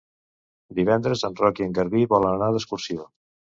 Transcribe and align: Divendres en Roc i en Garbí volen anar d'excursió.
Divendres 0.79 1.21
en 1.29 1.37
Roc 1.43 1.63
i 1.63 1.67
en 1.67 1.77
Garbí 1.81 2.03
volen 2.17 2.33
anar 2.35 2.51
d'excursió. 2.59 3.09